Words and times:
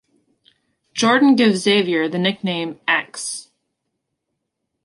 Jordan 0.95 1.35
gives 1.35 1.59
Xavier 1.61 2.09
the 2.09 2.17
nickname 2.17 2.79
"X". 2.87 3.51